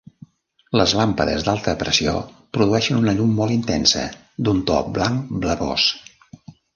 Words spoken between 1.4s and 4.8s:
d'alta pressió produeixen una llum molt intensa d'un to